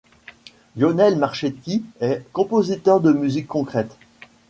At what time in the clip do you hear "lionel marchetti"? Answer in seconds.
0.77-1.83